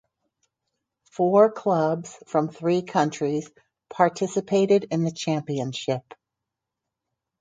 [1.11, 3.51] Four clubs from three countries
[3.89, 6.15] participated in the championship.